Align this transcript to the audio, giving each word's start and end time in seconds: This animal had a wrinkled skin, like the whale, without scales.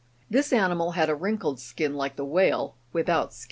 This 0.31 0.51
animal 0.51 0.93
had 0.93 1.11
a 1.11 1.15
wrinkled 1.15 1.59
skin, 1.59 1.93
like 1.93 2.15
the 2.15 2.25
whale, 2.25 2.75
without 2.91 3.33
scales. 3.35 3.39